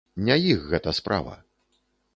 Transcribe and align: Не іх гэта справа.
Не 0.29 0.37
іх 0.53 0.65
гэта 0.71 0.95
справа. 1.01 1.39